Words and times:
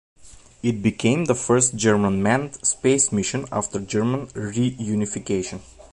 It 0.63 0.81
became 0.81 1.25
the 1.25 1.35
first 1.35 1.75
German 1.75 2.23
manned 2.23 2.65
space 2.65 3.11
mission 3.11 3.45
after 3.51 3.79
German 3.79 4.25
reunification. 4.29 5.61